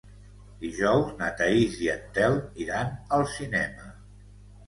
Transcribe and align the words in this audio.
Dijous 0.61 1.11
na 1.19 1.27
Thaís 1.41 1.75
i 1.87 1.91
en 1.95 2.01
Telm 2.15 2.39
iran 2.65 2.89
al 3.19 3.27
cinema. 3.35 3.93